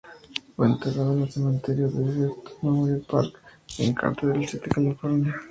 Fue 0.55 0.65
enterrado 0.65 1.13
en 1.13 1.21
el 1.21 1.31
Cementerio 1.31 1.87
Desert 1.87 2.59
Memorial 2.63 3.05
Park 3.07 3.35
de 3.77 3.93
Cathedral 3.93 4.47
City, 4.47 4.67
California. 4.67 5.35